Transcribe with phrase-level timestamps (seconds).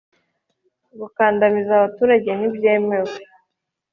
[0.99, 3.13] gukandamiza abaturage ntibyemewe.